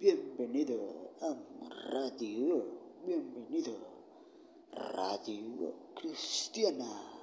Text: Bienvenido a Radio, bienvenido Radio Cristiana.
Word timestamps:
Bienvenido 0.00 1.10
a 1.20 1.34
Radio, 1.90 2.64
bienvenido 3.04 3.76
Radio 4.70 5.74
Cristiana. 5.96 7.17